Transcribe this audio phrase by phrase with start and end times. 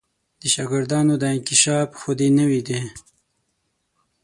[0.39, 2.79] د شاګردانو دا انکشاف خو دې نوی دی.